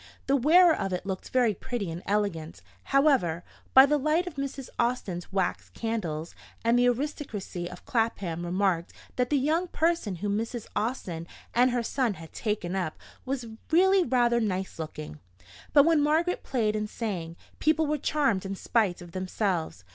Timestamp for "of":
0.75-0.91, 4.25-4.33, 7.69-7.85, 19.03-19.11